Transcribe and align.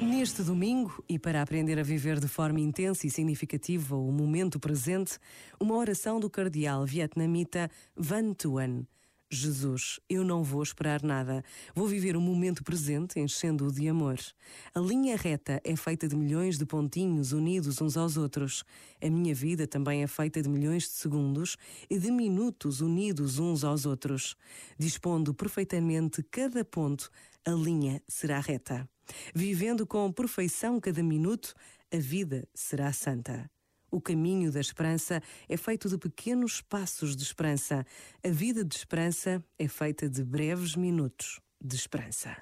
Neste 0.00 0.42
domingo, 0.42 1.02
e 1.08 1.18
para 1.18 1.40
aprender 1.40 1.78
a 1.78 1.82
viver 1.82 2.18
de 2.18 2.28
forma 2.28 2.60
intensa 2.60 3.06
e 3.06 3.10
significativa 3.10 3.96
o 3.96 4.10
momento 4.10 4.58
presente, 4.58 5.18
uma 5.60 5.76
oração 5.76 6.18
do 6.18 6.28
cardeal 6.28 6.84
vietnamita 6.84 7.70
Van 7.96 8.32
Tuan. 8.34 8.84
Jesus, 9.30 10.00
eu 10.08 10.24
não 10.24 10.42
vou 10.42 10.62
esperar 10.62 11.02
nada. 11.02 11.44
Vou 11.74 11.86
viver 11.86 12.16
o 12.16 12.20
momento 12.20 12.64
presente 12.64 13.20
enchendo-o 13.20 13.70
de 13.70 13.86
amor. 13.86 14.18
A 14.74 14.80
linha 14.80 15.16
reta 15.16 15.60
é 15.62 15.76
feita 15.76 16.08
de 16.08 16.16
milhões 16.16 16.56
de 16.56 16.64
pontinhos 16.64 17.32
unidos 17.32 17.78
uns 17.82 17.98
aos 17.98 18.16
outros. 18.16 18.64
A 19.02 19.10
minha 19.10 19.34
vida 19.34 19.66
também 19.66 20.02
é 20.02 20.06
feita 20.06 20.40
de 20.40 20.48
milhões 20.48 20.84
de 20.84 20.90
segundos 20.90 21.58
e 21.90 21.98
de 21.98 22.10
minutos 22.10 22.80
unidos 22.80 23.38
uns 23.38 23.64
aos 23.64 23.84
outros. 23.84 24.34
Dispondo 24.78 25.34
perfeitamente 25.34 26.22
cada 26.22 26.64
ponto, 26.64 27.10
a 27.44 27.50
linha 27.50 28.02
será 28.08 28.40
reta. 28.40 28.88
Vivendo 29.34 29.86
com 29.86 30.10
perfeição 30.10 30.80
cada 30.80 31.02
minuto, 31.02 31.54
a 31.92 31.98
vida 31.98 32.48
será 32.54 32.94
santa. 32.94 33.50
O 33.90 34.00
caminho 34.00 34.52
da 34.52 34.60
esperança 34.60 35.22
é 35.48 35.56
feito 35.56 35.88
de 35.88 35.96
pequenos 35.96 36.60
passos 36.60 37.16
de 37.16 37.22
esperança. 37.22 37.86
A 38.24 38.28
vida 38.28 38.64
de 38.64 38.76
esperança 38.76 39.42
é 39.58 39.66
feita 39.66 40.08
de 40.08 40.22
breves 40.22 40.76
minutos 40.76 41.40
de 41.60 41.74
esperança. 41.74 42.36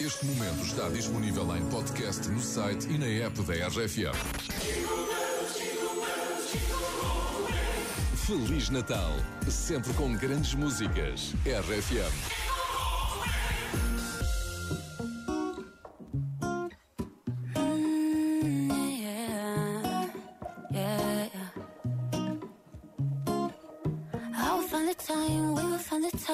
Este 0.00 0.24
momento 0.26 0.62
está 0.62 0.88
disponível 0.88 1.56
em 1.56 1.68
podcast 1.68 2.28
no 2.28 2.40
site 2.40 2.88
e 2.88 2.96
na 2.96 3.06
app 3.06 3.42
da 3.42 3.54
RFM. 3.66 4.14
Feliz 8.26 8.68
Natal, 8.70 9.12
sempre 9.50 9.92
com 9.94 10.14
grandes 10.14 10.54
músicas. 10.54 11.34
RFM. 11.44 12.37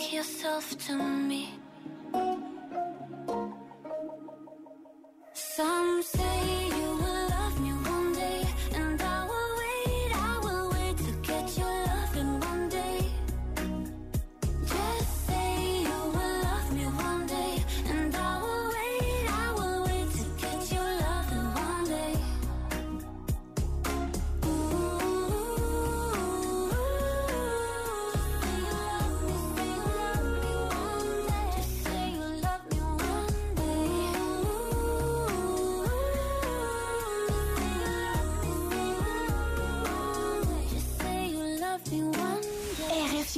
yourself 0.00 0.78
to 0.86 0.94
me. 0.96 1.67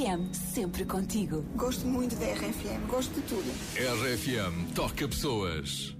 RFM, 0.01 0.33
sempre 0.33 0.83
contigo. 0.83 1.45
Gosto 1.55 1.85
muito 1.85 2.15
da 2.15 2.25
RFM, 2.25 2.87
gosto 2.87 3.13
de 3.13 3.21
tudo. 3.21 3.51
RFM, 3.75 4.73
toca 4.73 5.07
pessoas. 5.07 5.95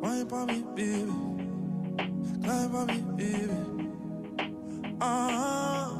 Wine 0.00 0.26
for 0.28 0.46
me, 0.46 0.62
baby. 0.76 1.12
Climb 2.44 2.70
for 2.70 2.86
me, 2.86 3.02
baby. 3.16 3.50
Ah, 5.00 5.90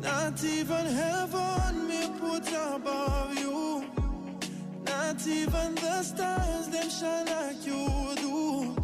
not 0.00 0.44
even 0.44 0.86
heaven 0.86 1.88
me 1.88 2.08
put 2.20 2.46
above 2.52 3.36
you. 3.36 3.84
Not 4.84 5.26
even 5.26 5.74
the 5.74 6.02
stars, 6.04 6.68
them 6.68 6.88
shine 6.88 7.26
like 7.26 7.66
you 7.66 8.14
do. 8.20 8.76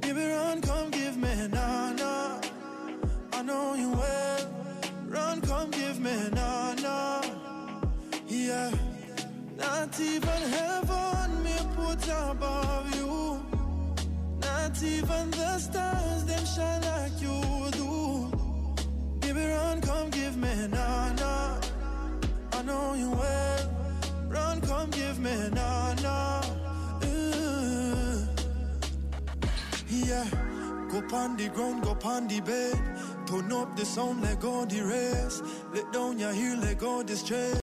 Baby, 0.00 0.32
run, 0.32 0.60
come 0.62 0.90
give 0.90 1.07
not 10.40 10.50
heaven 10.50 11.42
me 11.42 11.56
put 11.74 12.08
above 12.08 12.94
you. 12.94 13.40
Not 14.40 14.82
even 14.82 15.30
the 15.30 15.58
stars 15.58 16.24
them 16.24 16.44
shine 16.44 16.82
like 16.82 17.20
you 17.20 17.70
do. 17.72 18.30
Baby, 19.20 19.46
run, 19.46 19.80
come 19.80 20.10
give 20.10 20.36
me 20.36 20.68
na 20.68 21.12
na. 21.14 21.60
I 22.52 22.62
know 22.62 22.94
you 22.94 23.10
well. 23.10 23.70
Run, 24.28 24.60
come 24.60 24.90
give 24.90 25.18
me 25.18 25.48
na 25.52 25.94
na. 25.94 26.42
Yeah, 29.90 30.24
go 30.90 31.02
pon 31.02 31.36
the 31.36 31.48
ground, 31.54 31.82
go 31.82 31.94
pon 31.94 32.28
the 32.28 32.40
bed. 32.40 32.78
Turn 33.26 33.52
up 33.52 33.76
the 33.76 33.84
sound, 33.84 34.22
let 34.22 34.40
go 34.40 34.64
the 34.64 34.80
rest. 34.82 35.44
Let 35.74 35.92
down 35.92 36.18
your 36.18 36.32
heel, 36.32 36.56
let 36.58 36.78
go 36.78 37.02
the 37.02 37.16
stress. 37.16 37.56